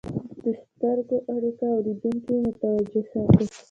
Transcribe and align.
د 0.43 0.45
سترګو 0.63 1.17
اړیکه 1.33 1.65
اورېدونکي 1.75 2.33
متوجه 2.43 3.01
ساتي. 3.11 3.45